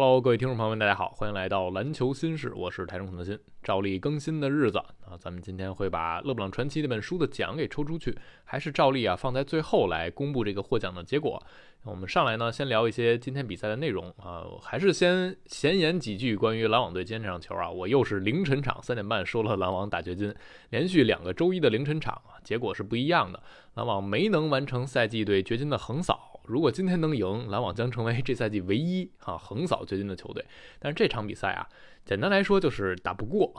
[0.00, 3.38] Hello，各位听众朋友们，大家好，欢迎来到篮球新事，我是台中孔德新。
[3.62, 11.38] 照例更新的日子啊，咱们今天会把《勒布朗传奇》那本书的奖给抽出去，还是照例啊放在最后来公布这个获奖的结果。
[11.84, 17.70] 我们上来呢，先聊一些今天比赛的内容啊，还是先闲言几句关于篮网队今天这场球啊。
[17.70, 20.34] 我又是凌晨场三点半说了篮网打掘金，
[20.70, 23.42] 连续两个周一的凌晨场啊，结果是不一样的。
[23.74, 26.29] 篮网没能完成赛季对掘金的横扫。
[26.50, 30.44] 如果今天能赢，篮网将成为这赛季唯一啊横扫掘金的球队。
[30.78, 31.68] 但是这场比赛啊。
[32.02, 33.54] 简单来说就是打不过，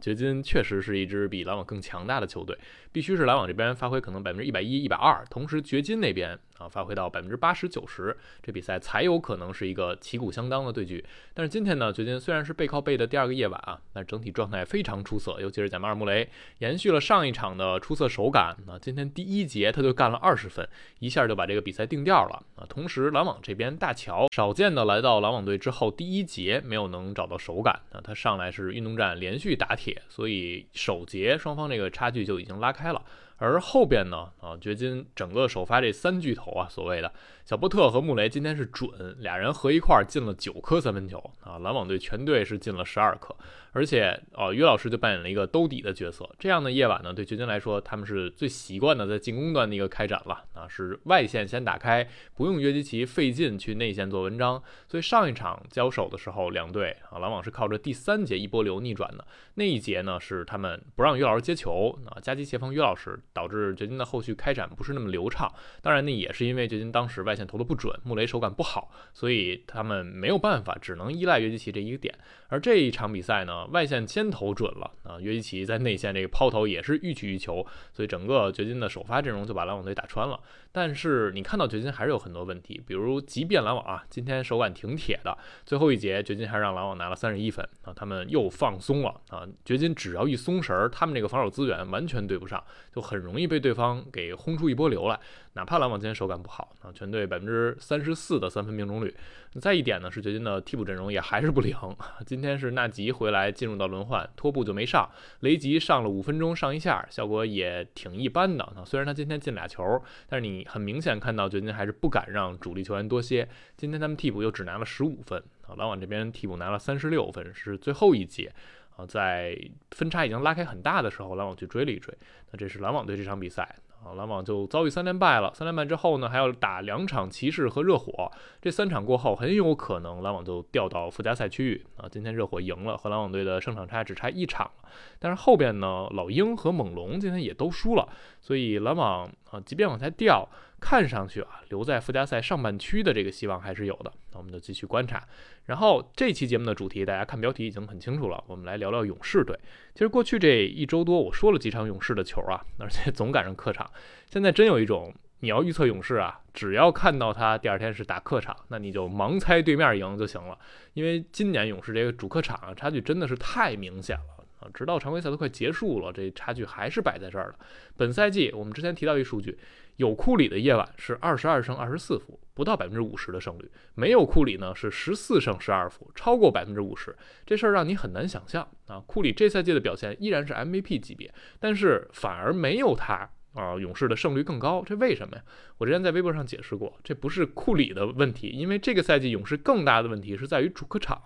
[0.00, 2.58] 掘金确实是一支比篮网更强大的球队，
[2.90, 11.04] 必须是篮网这边发挥可能百分之一百一、一百二，同时掘金那边啊发挥到百分之八十九十，这比赛才有可能是一个旗鼓相当的对局。
[11.34, 16.28] 但是今天呢，掘金虽然是背靠背的第二个夜晚啊，但整体状态非常出色，尤其是贾马尔·穆雷
[16.58, 20.68] 延续了上一场的出色手感，那今天第一节他就干了二十分，
[21.00, 22.66] 一下就把这个比赛定调了啊。
[22.68, 27.80] 同时篮网这边大乔少见的来到篮网队之后，第一节没有能找到手感。
[27.92, 33.02] 那他上来是运动战连续打铁，所以首节双方这个差距就已经拉开了。
[33.42, 37.12] 而后边呢，啊，掘金整个首发这三巨头啊，所谓的
[37.44, 43.34] 小波特和穆雷今天是准，俩人合一块儿进了九颗三分球啊，篮网队全队是进了十二颗。
[43.74, 46.28] 而且，哦，约老师就扮演了一个兜底的角色。
[46.38, 54.62] 这样的夜晚呢，对掘金来说，他们是最习惯的在进攻端的一个开展了啊，是外线先打开，不用约基奇费劲去内线做文章。
[54.86, 59.26] 所以上一场交手的时候，两队啊，篮网是靠着第三节一波流逆转的。
[59.54, 65.50] 那一节呢，是他们不让约老师接球啊，夹击协防约老师，导致掘金的后续开展不是那么流畅。
[65.80, 72.14] 当然，呢也是因为掘金当时外线投的不准，穆雷手感不好，所以他们没有办法，只能依赖约基奇这一个点。
[72.48, 73.64] 而这一场比赛呢？
[73.66, 80.38] 外线先投准了啊，约基奇在内线这个抛投也是欲取欲求，所以整个掘金的首发阵容就把篮网队打穿了。
[80.72, 89.46] 但是你看到掘金还是有很多问题，比如即便篮网啊今天手感挺铁的，最后一节掘金还让篮网拿了三十一分啊，他们又放松了啊。
[89.64, 92.62] 掘金只要一松神儿，他们这个防守资源完全对不上，
[92.94, 95.20] 就很容易被对方给轰出一波流来。
[95.54, 99.14] 哪怕篮网今天手感不好啊，全队百分之三十四的三分命中率。
[99.60, 101.76] 再一点呢，是掘金的替补阵容也还是不灵。
[102.24, 108.66] 今天是纳吉回来进入到轮换，托布就没上，雷吉上了五分钟上一下，效果也挺一般的。
[108.86, 113.46] 虽然他今天进俩球，但是你很明显看到掘金还是不敢让主力球员多歇。
[113.76, 118.50] 今天他们替补又只拿了十五分啊，篮网这边替补拿了三十六分，是最后一节
[118.96, 119.58] 啊，在
[119.90, 122.12] 分差已经拉开很大的时候，篮网去追了一追。
[122.50, 123.76] 那这是篮网队这场比赛。
[124.04, 125.52] 啊，篮网就遭遇三连败了。
[125.54, 128.30] 三连败之后呢，还要打两场骑士和热火。
[128.60, 131.86] 这三场过后，很有可能篮网就掉到附加赛区域。
[131.96, 134.88] 啊，今天热火赢了，和篮网队的胜场差只差一场了。
[135.18, 138.08] 但是后边呢，老鹰和猛龙今天也都输了，
[138.40, 140.48] 所以篮网啊，即便往下掉。
[140.82, 144.12] 看上去啊，留在附加赛上半区的这个希望还是有的。
[144.32, 145.24] 那我们就继续观察。
[145.66, 148.42] 然后这期节目的主题，大家看标题已经很清楚了。
[148.48, 149.56] 我们来聊聊勇士队。
[149.94, 153.88] 其实过去这一周多，我说了几场勇士的球啊，而且总赶上客场。
[154.28, 160.58] 现在真有一种，你要预测勇士啊，只要看到他第二天是打客场，那你就盲猜对面赢就行了。
[160.94, 164.41] 因为今年勇士这个主客场啊，差距真的是太明显了
[164.72, 167.54] 直到常规赛都快结束了，这差距还是摆在这儿了。
[167.96, 169.58] 本赛季我们之前提到一数据。
[169.96, 177.14] 有库里的夜晚是二十二胜二十四负，不到百分之五十的胜率；没有库里呢是十四胜十二负，超过百分之五十。
[177.44, 178.98] 这事儿让你很难想象啊！
[179.06, 185.42] 库里这赛季的表现依然是 MVP 级别，但是反而没有他啊，勇士的胜率更高，这为什么呀？
[185.78, 191.20] 我之前在微博上解释过，这不是库里的问题，因为这个赛季勇士更大的问题是在于主客场，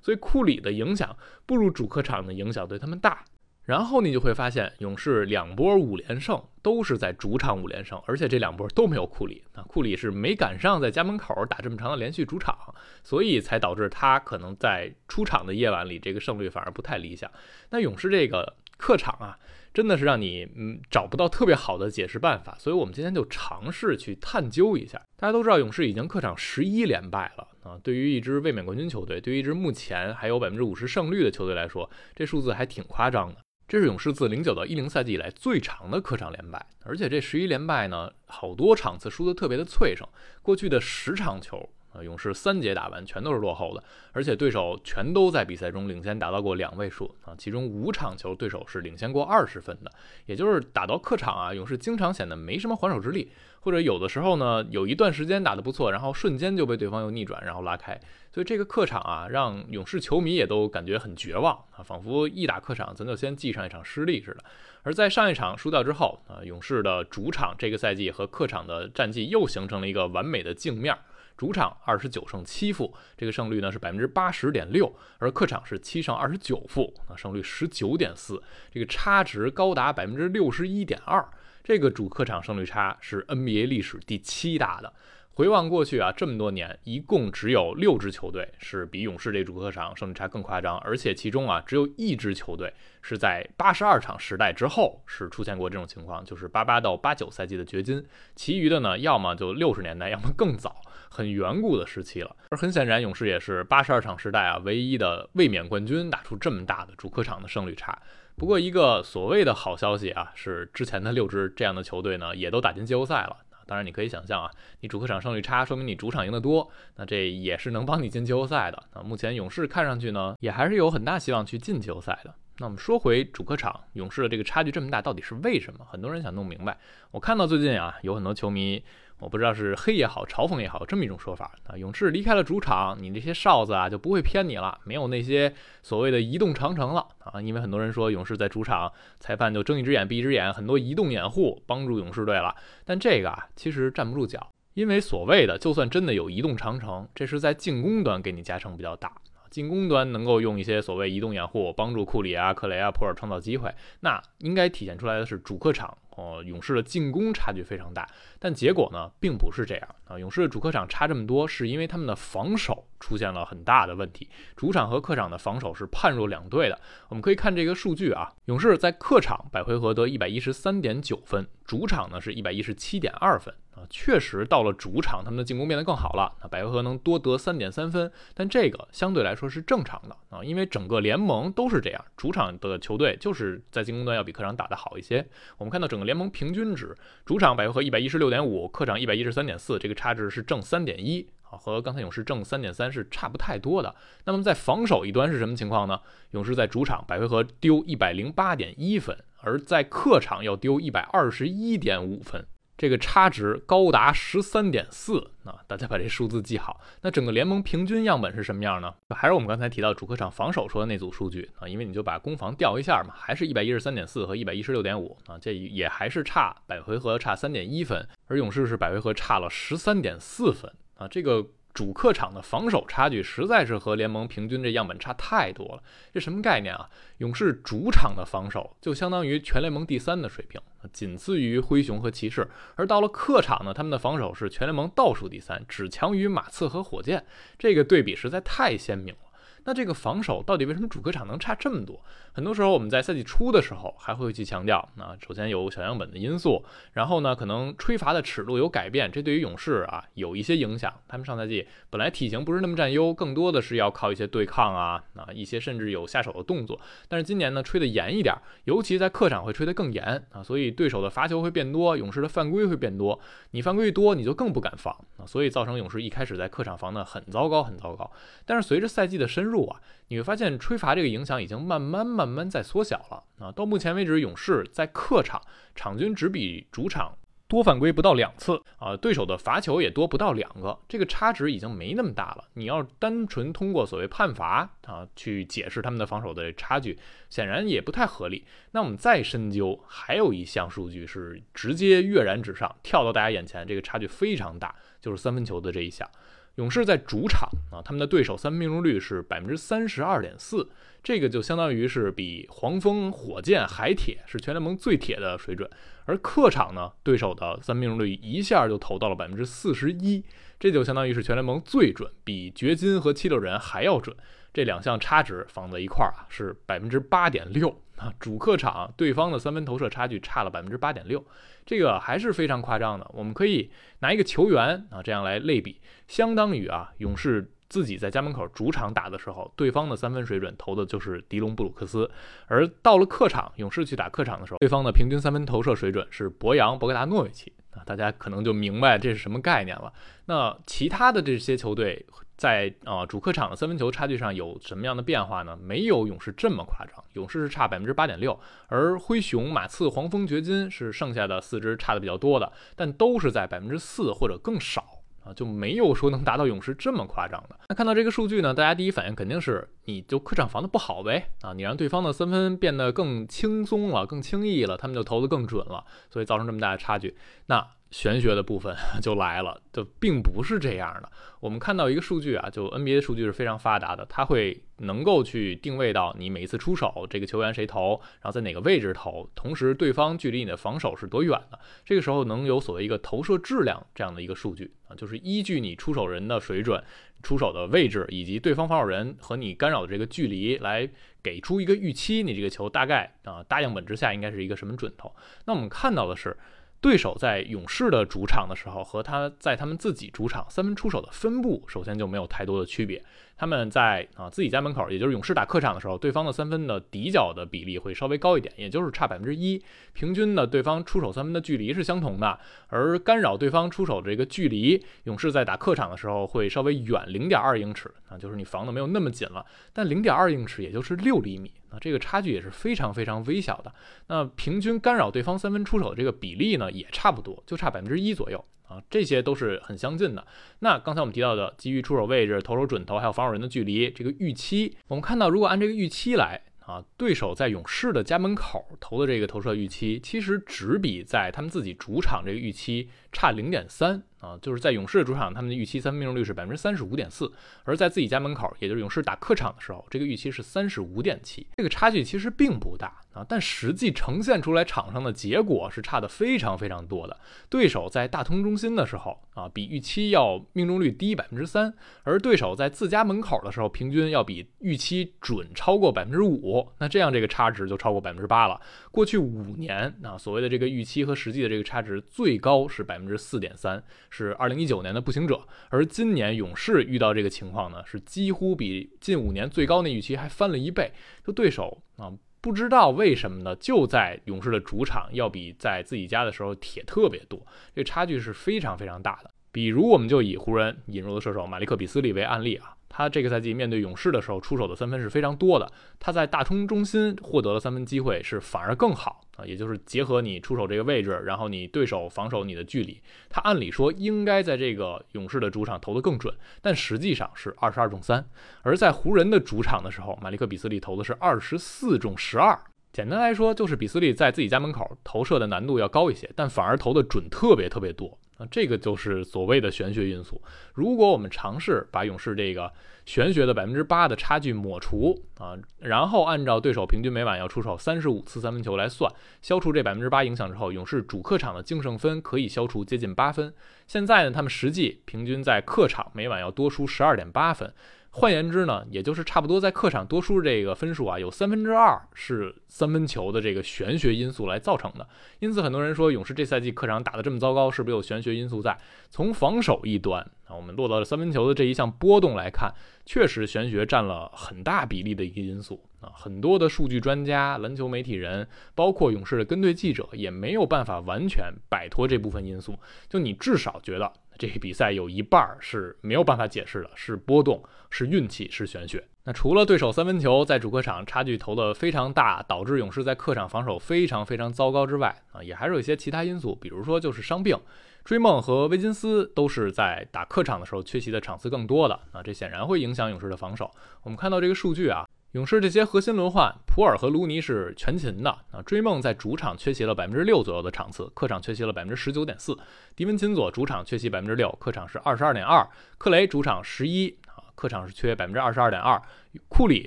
[0.00, 3.24] 所以库里的影响不如主客场的影响对他们大。
[3.64, 12.56] 然后你就会发现，勇士两波五连胜都是在主场五连胜，而且这两波都没有库里啊，库里是没赶上在家门口打这么长的连续主场，
[13.04, 17.30] 所以才导致他可能在出场的夜晚里这个胜率反而不太理想。
[17.68, 19.38] 那勇士这个客场啊，
[19.72, 25.00] 真的是让你嗯找不到特别好的解释办法，所以我们今天就尝试去探究一下。
[25.16, 33.36] 大家都知道，勇士已经客场十一连败了啊，对于一支卫冕冠军球队，对于一支目前还有百分之五十胜率的球队来说，这数字还挺夸张的。
[33.68, 40.04] 这是勇士自零九到一零赛季以来最长的客场连败，而且这十一连败呢，好多场次输得特别的脆生。
[40.42, 43.82] 过去的十场球啊，勇士三节打完全都是落后的，
[44.12, 49.90] 而且对手全都在比赛中领先达到过两位数啊，其中五场球对手是领先过二十分的，
[50.26, 53.30] 也就是打到客场啊，勇士经常显得没什么还手之力。
[53.62, 58.00] 或者有的时候呢，有一段时间打得不错，然后瞬间就被对方又逆转，然后拉开。
[58.32, 64.42] 所以这个客场啊，让勇士球迷也都感觉很绝望啊，仿佛一打客场咱就先记上一场失利似的。
[64.82, 70.96] 而在上一场输掉之后啊，勇士的主场这个赛季和客场的战绩又形成了一个完美的镜面。
[71.40, 81.26] 主场二十九胜七负，这个胜率呢是百分之八十点六，而客场是七胜二十九负，那胜率十九点四，这个差值高达百分之六十一点二，
[81.64, 84.92] 这个主客场胜率差是 NBA 历史第七大的。
[85.40, 92.70] 回望过去啊，这么多年，一共只有六支球队是比勇士这主客场胜率差更夸张，而且其中啊，只有一支球队
[93.00, 98.04] 是在八十二场时代之后是出现过这种情况，就是八八到八九赛季的掘金，
[98.36, 102.36] 其余的呢，要么就六十年代，要么更早，很远古的时期了。
[102.50, 107.98] 而很显然，勇士也是八十二场时代啊唯一的卫冕冠军，打出这么大的主客场的胜率差。
[108.36, 113.38] 不过，一个所谓的好消息啊，是之前的六支这样的球队呢，也都打进季后赛了。
[113.70, 114.50] 当然，你可以想象啊，
[114.80, 118.82] 你主客场胜率差，说明你主场赢得多，那这也是能帮你进季后赛的。
[118.92, 122.34] 那目前勇士看上去呢，也还是有很大希望去进季后赛的。
[122.60, 125.80] 那我们说回主客场，勇士的这个差距这么大，到底是为什么？
[125.90, 126.76] 很多人想弄明白。
[127.10, 128.84] 我看到最近啊，有很多球迷。
[129.18, 131.76] 我不知道是黑也好，嘲讽也好，有这么一种说法啊。
[131.76, 137.40] 勇士离开了主场，你这些哨子啊就不会偏你了，没有那些所谓的移动长城了啊。
[137.40, 142.54] 因为很多人说勇士在主场，裁判就睁一只眼闭一只眼，很多移动掩护帮助勇士队了。
[142.84, 149.12] 但这个啊其实站不住脚，因为所谓的就算真的有移动长城，这是在进攻端给你加成比较大。
[149.50, 158.08] 进攻端能够用一些所谓移动掩护帮助库里啊、克雷啊、普尔创造机会，那应该体现出来的是主客场哦，勇士的进攻差距非常大。
[158.38, 160.18] 但结果呢，并不是这样啊。
[160.18, 164.28] 勇士的主客场差这么多，是因为他们的防守出现了很大的问题。
[164.56, 166.80] 主场和客场的防守是判若两队的。
[167.08, 173.54] 我们可以看这个数据啊，勇士在客场百回合得一百一十三点九分，主场呢是一百一十七点二分。
[173.74, 176.32] 啊确实到了主场，他们的进攻变得更好了。
[176.42, 185.24] 那百回合能多得三点三分，但这个相对来说是正常的啊，因为整个联盟都是这样，主场的球队就是在进攻端要比客场打得好一些。
[185.56, 193.94] 我们看到整个联盟平均值，主场百回合一百一十六点五，客场一百一十三点四，这个差值是正三点一啊，和刚才勇士正三点三是差不太多的。
[194.24, 196.00] 那么在防守一端是什么情况呢？
[196.32, 202.44] 勇士在主场百回合丢一百零八点一分，而在客场要丢一百二十一点五分。
[202.80, 205.60] 这个差值高达十三点四啊！
[205.66, 206.80] 大家把这数字记好。
[207.02, 208.94] 那整个联盟平均样本是什么样呢？
[209.10, 211.68] 还是我们刚才提到主客场防守说的那组数据啊？
[211.68, 221.46] 因为你就把攻防调一下嘛，还是一百一十三点四和一百一十六点五啊，这也还是差百回合差三点一分，而勇士是百回合差了十三点四分啊，这个。
[221.72, 225.82] 主客场的防守差距实在是和联盟平均这样本差太多了。
[226.12, 226.90] 这什么概念啊？
[227.18, 230.60] 勇士主场的防守就相当于全联盟第三的水平，
[230.92, 232.48] 仅次于灰熊和骑士。
[232.74, 237.24] 而到了客场呢，他们的防守是全联盟倒数第三，只强于马刺和火箭。
[237.58, 239.29] 这个对比实在太鲜明了。
[239.64, 242.02] 那这个防守到底为什么主客场能差这么多？
[242.32, 250.92] 很多时候我们在赛季初的时候还会去强调，那首先有小样本的因素，然后呢可能吹罚的尺度有改变，这对于勇士啊有一些影响。
[251.08, 256.80] 他们上赛季本来体型不是那么占优，更多的是要靠一些对抗啊啊一些甚至有下手的动作。
[257.08, 263.18] 但是今年呢吹得严一点，尤其在客场会吹得更严啊，所以对手的罚球会变多，勇士的犯规会变多。
[263.50, 268.08] 你犯规多，你就更不敢防啊，所以造成勇士一开始在客场防的很糟糕很糟糕。
[268.46, 273.50] 但是随着赛季的深入入啊，你会发现吹罚这个影响已经慢慢慢慢在缩小了啊。
[273.52, 275.42] 到目前为止，勇士在客场
[275.74, 277.16] 场均只比主场
[277.48, 282.44] 多犯规不到两次啊，对手的罚球也多不到两个，这个差值已经没那么大了。
[282.54, 286.96] 你要单纯通过所谓判罚啊去解释他们的防守的差距，
[287.28, 288.46] 显然也不太合理。
[288.70, 296.08] 那我们再深究，还有一项数据是直接跃然纸上，跳到大家眼前，这个差距非常大，就是三分球的这一项。
[296.56, 300.68] 勇士在主场啊，他们的对手三分命中率是百分之三十二点四，
[301.02, 305.68] 这个就相当于是比黄蜂、火箭、海铁是全联盟最铁的水准。
[306.04, 310.24] 而客场呢，对手的三分命中率一下就投到了百分之四十一，
[310.58, 314.14] 这就相当于是全联盟最准，比掘金和七六人还要准。
[314.52, 318.12] 这两项差值放在一块儿啊，是百分之八点六啊。
[318.18, 321.24] 主客场对方的三分投射差距差了百分之八点六，
[321.66, 323.08] 这个还是非常夸张的。
[323.12, 332.10] 我们可以拿一个球员啊这样来类比，相当于啊勇士自己在家门口主场打的时候，对方的三分水准投的就是迪隆布鲁克斯，
[332.46, 339.92] 而到了客场，勇士去打客场的时候，对方的平均三分投射水准是博扬博格达诺维奇啊，大家可能就明白这是什么概念了。
[340.26, 342.06] 那其他的这些球队。
[342.40, 345.54] 在啊主客场的三分球差距上有什么样的变化呢？
[345.62, 354.99] 没有勇士这么夸张，勇士是差百分之八点六，而灰熊、马刺、黄蜂、掘金是剩下的四支差的比较多的，但都是在百分之四或者更少
[355.34, 357.56] 就没有说能达到勇士这么夸张的。
[357.68, 367.16] 那看到这个数据呢，大家第一反应肯定是你就客场防的不好呗啊，你让对方的三分变得更轻松了、更轻易了，他们就投的更准了，所以造成这么大的差距。
[367.46, 371.10] 那玄学的部分 就来了，就并不是这样的。
[371.40, 381.58] 我们看到一个数据啊，就 NBA 数据是非常发达的，它会能够去定位到你每一次出手，这个球员谁投，然后在哪个位置投，同时对方距离你的防守是多远的。
[381.84, 386.82] 这个时候能有所谓一个投射质量这样的一个数据啊，就是依据你出手人的水准、
[387.22, 390.88] 出手的位置以及对方防守人和你干扰的这个距离来
[391.22, 395.12] 给出一个预期，你这个球大概啊大样本之下应该是一个什么准头。
[395.46, 396.36] 那我们看到的是。
[396.80, 403.02] 对手在勇士的主场的时候，和他在他们自己主场三分出手的分布，首先就没有太多的区别。
[403.40, 409.58] 他们在啊自己家门口，也就是勇士打客场的时候，对方的三分的底角的比例会稍微高一点，也就是差百分之一。
[409.94, 419.42] 平均呢，对方出手三分的距离是相同的，而干扰对方出手这个距离，勇士在打客场的时候会稍微远零点二英尺啊，就是你防的没有那么紧了。
[419.72, 423.72] 但零点二英尺也就是六厘米啊，这个差距也是非常非常微小的。
[424.08, 428.44] 那平均干扰对方三分出手的这个比例呢，也差不多，就差百分之一左右。
[428.70, 430.26] 啊，这些都是很相近的。
[430.60, 436.40] 那刚才我们提到的，基于出手位置、投手准头，还有防守人的距离，这个预期，我们看到，如果按这个预期来。
[436.66, 447.32] 啊，对手在勇士的家门口投的这个投射预期，其实只比在他们自己主场这个预期差零点三啊，就是在勇士的主场，他们的预期三分命中率是百分之三十五点四，
[447.64, 457.16] 而在自己家门口，也就是勇士打客场的时候，这个预期是三十五点七，这个差距其实并不大啊，但实际呈现出来场上的结果是差的非常非常多的。
[457.48, 466.68] 对手在大通中心的时候啊，比预期要命中率低百分之三，而对手在自家门口的时候，平均要比预期准超过百分之五。
[466.78, 468.60] 那这样这个差值就超过百分之八了。
[468.92, 475.40] 过去五年啊，所谓的这个预期和实际的这个差值最高是百分之四点三，是二零一九年的步行者。
[475.70, 480.92] 而今年勇士遇到这个情况呢，是几乎比近五年最高那预期还翻了一倍。
[481.26, 489.30] 就对手啊，不知道为什么呢，就在勇士的主场要比在自己家的时候铁特别多，这差距是非常非常大的。
[489.52, 492.74] 比如我们就以湖人引入的射手马利克比斯利为案例啊。
[492.92, 495.72] 他这个赛季面对勇士的时候，出手的三分是非常多的。
[496.00, 508.28] 他在大通中心获得的三分机会是反而更好啊，也就是结合你出手这个位置，然后你对手防守你的距离，他按理说应该在这个勇士的主场投得更准，但实际上是二十二中三。
[508.62, 512.58] 而在湖人的主场的时候，马利克比斯利投的是二十四中十二。
[512.92, 518.18] 简单来说，就是比斯利在自己家门口投射的难度要高一些，但反而投的准特别特别多。
[518.40, 520.40] 那这个就是所谓的玄学因素。
[520.72, 522.72] 如果我们尝试把勇士这个
[523.04, 533.52] 玄学的百分之八的差距抹除啊，然后按照对手平均每晚要出手三十五次三分球来算，消除这百分之八影响之后，勇士主客场的净胜分可以消除接近八分。
[533.86, 537.70] 现在呢，他们实际平均在客场每晚要多输十二点八分。
[538.12, 545.08] 换言之呢，也就是差不多在客场多输这个分数啊，有三分之二是三分球的这个玄学因素来造成的。
[545.38, 548.76] 因此，很多人说勇士这赛季客场打得这么糟糕，是不是有玄学因素在？
[549.10, 552.74] 从防守一端啊，我们落到了三分球的这一项波动来看，
[553.06, 556.10] 确实玄学占了很大比例的一个因素啊。
[556.12, 562.76] 很多的数据专家、篮球媒体人，包括勇士的跟队记者，也没有办法完全摆脱这部分因素。
[563.08, 564.12] 就你至少觉得。
[564.40, 569.06] 这个比赛有一半儿是没有办法解释的，是波动，是运气，是玄学。
[569.24, 577.54] 那除了对手三分球在主客场差距投的非常大，导致勇士在客场防守非常非常糟糕之外，啊，也还是有一些其他因素，比如说就是伤病。
[578.02, 583.70] 追梦和威金斯都是在打客场的时候缺席的场次更多的，啊，这显然会影响勇士的防守。
[584.04, 585.06] 我们看到这个数据啊。
[585.32, 588.60] 勇士这些核心轮换，普尔和卢尼是全勤的啊。
[588.66, 592.58] 追梦在主场缺席了百分之六左右的场次，客场缺席了百分之十九点四。
[592.96, 595.64] 迪文琴佐主场缺席百分之六，客场是二十二点二。
[595.98, 599.00] 克雷主场十一啊，客场是缺百分之二十二点二。
[599.48, 599.86] 库里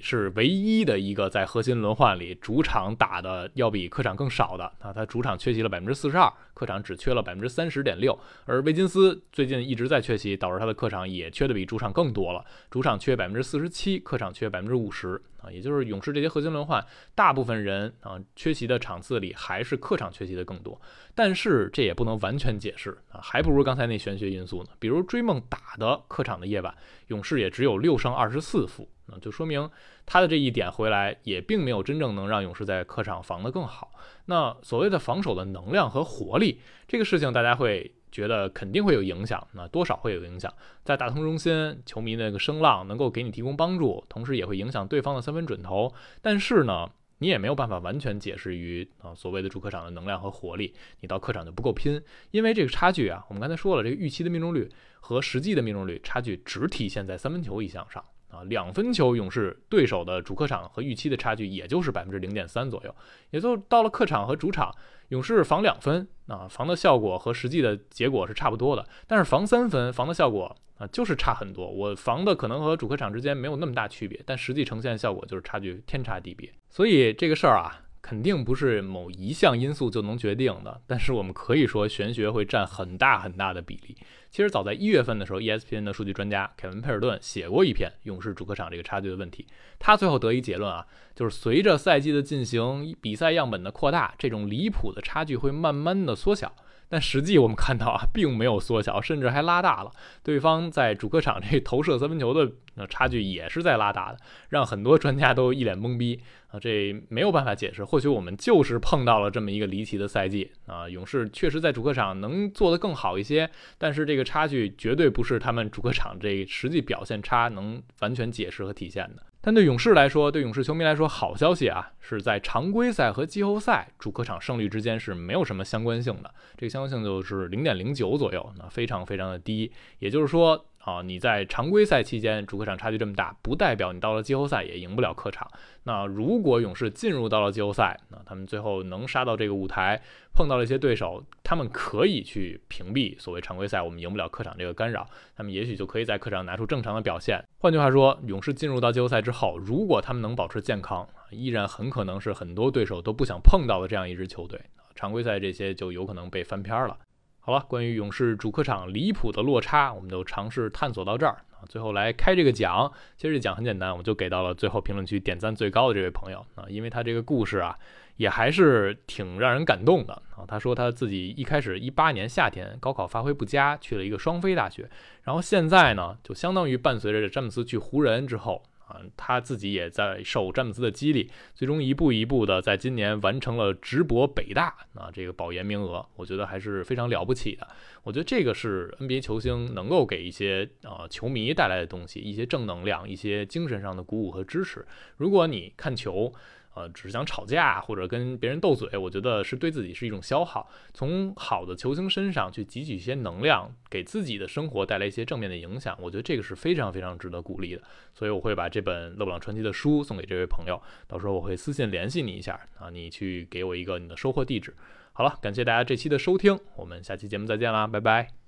[0.00, 8.16] 是唯一的一个在核心轮换里主场打的要比客场更少的啊，他主场缺席了百分之四十二，客场只缺了百分之三十点六。
[8.44, 16.84] 而维金斯最近一直在缺席，导致他的客场也缺的比主场更多了，主场缺百分之四十七，客场缺百分之五十啊，也就是勇士这些核心轮换，
[17.16, 20.80] 大部分人啊缺席的场次里还是客场缺席的更多。
[21.16, 24.70] 但是这也不能完全解释啊，还不如刚才那玄学因素呢。
[24.78, 26.72] 比如追梦打的客场的夜晚，
[27.08, 28.88] 勇士也只有六胜二十四负。
[29.20, 29.70] 就说明
[30.06, 33.90] 他的这一点回来也并没有真正能让勇士在客场防得更好。
[34.26, 40.52] 那所谓的防守的能量和活力这个事情，大家会觉得肯定会有影响，那多少会有影响。
[40.84, 45.92] 在大通中心，球迷那个声浪能够给你提供帮助，同时也会影响对方的三分准头。
[46.20, 46.88] 但是呢，
[47.18, 52.00] 你也没有办法完全解释于啊所谓的主客场的能量和活力，你到客场就不够拼，
[52.30, 54.68] 因为这个差距啊，我们刚才说了，这个预期的命中率
[55.00, 58.04] 和实际的命中率差距只体现在三分球一项上。
[58.32, 62.96] 啊，两分球勇士对手的主客场和预期的差距也就是百分之零点三左右，
[63.30, 64.74] 也就到了客场和主场，
[65.10, 77.81] 勇士防两分啊，防的效果和实际的结果是差不多的，但是防三分防的效果啊就是差很多，我防的可能和主客场之间没有那么大区别，但实际呈现效果就是差距天差地别，所以这个事儿啊。
[78.02, 83.96] 肯定不是某一项因素就能决定的，但是我们可以说玄学会占很大很大的比例。
[84.28, 89.46] 其实早在一月份的时候，ESPN 的数据专家凯文·佩尔顿写过一篇勇士主客场这个差距的问题。
[89.78, 96.52] 他最后得一结论啊，就是随着赛季的进行，比赛样本的扩大，这种离谱的差距会慢慢的缩小。
[96.92, 99.90] 但实际我们看到啊，并没有缩小，甚至还拉大了。
[100.22, 102.52] 对方在主客场这投射三分球的
[102.86, 104.18] 差距也是在拉大的，
[104.50, 106.20] 让很多专家都一脸懵逼
[106.50, 106.60] 啊！
[106.60, 107.82] 这没有办法解释。
[107.82, 110.86] 或许我们就是碰到了这么一个离奇的赛季啊！
[110.86, 119.22] 勇士确实在主客场能做得更好一些，但是这个差距绝对不是他们主客场这实际表现差能完全解释和体现的。
[119.44, 129.72] 但对勇士来说，对勇士球迷来说，好消息啊，是在常规赛和季后赛主客场胜率之间是没有什么相关性的，这个相关性就是零点零九左右，那非常非常的低。
[129.98, 135.48] 也就是说啊，你在常规赛期间主客场差距这么大，不代表你到了季后赛也赢不了客场。
[135.84, 140.02] 那如果勇士进入到了季后赛，那他们最后能杀到这个舞台，
[140.34, 147.40] 碰到了一些对手，他们可以去屏蔽所谓常规赛我们赢不了客场这个干扰，他们也许就可以在客场拿出正常的表现。
[147.58, 154.60] 换句话说，勇士进入到季后赛之后，如果他们能保持健康，依然很可能是很多对手都不想碰到的这样一支球队。
[154.96, 156.98] 常规赛这些就有可能被翻篇了。
[157.44, 161.38] 好了，关于勇士主客场离谱的落差，我们就尝试探索到这儿。
[161.68, 167.76] 最后来开这个奖，其实这奖很简单，我就给到了最后评论区点赞最高的这位朋友啊，因为他这个故事啊，
[168.16, 170.46] 也还是挺让人感动的啊。
[170.46, 174.88] 他说他自己一开始一八年夏天高考发挥不佳，去了一个双非大学，
[175.24, 178.62] 然后现在呢，就相当于伴随着詹姆斯去湖人之后。
[178.92, 187.66] 啊，他自己也在受詹姆斯的激励，最终一步一步的在今年完成了直博北大啊这个保研名额，我觉得还是非常了不起的。
[188.02, 194.84] 我觉得这个是 NBA 球星能够给一些啊球迷带来的东西，一些正能量，一些精神上的鼓舞和支持。
[195.16, 196.32] 如果你看球，
[196.74, 200.68] 呃，只是想吵架或者跟别人斗嘴，我觉得是对自己是一种消耗。
[200.94, 207.82] 从好的球星身上去汲取一些能量，给自己的生活带来一些正面的影响，我觉得这个是非常非常值得鼓励的。
[208.14, 214.74] 所以我会把这本勒布朗传奇的书送给这位朋友，到时候我会私信联系你一下啊，你去给我一个你的收货地址。
[215.12, 218.41] 好了，感谢大家这期的收听，我们下期节目再见啦，拜拜。